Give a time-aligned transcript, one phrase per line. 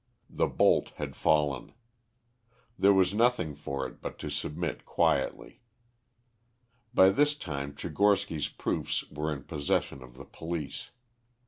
[0.31, 1.73] The bolt had fallen.
[2.75, 5.61] There was nothing for it but to submit quietly.
[6.91, 10.89] By this time Tchigorsky's proofs were in possession of the police.